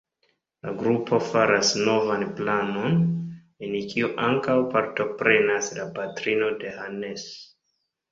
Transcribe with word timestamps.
La 0.67 0.71
grupo 0.77 1.17
faras 1.25 1.73
novan 1.87 2.23
planon, 2.39 2.95
en 3.67 3.75
kiu 3.91 4.09
ankaŭ 4.29 4.55
partoprenas 4.77 5.69
la 5.81 5.87
patrino 5.99 6.49
de 6.65 6.73
Hannes. 6.79 7.29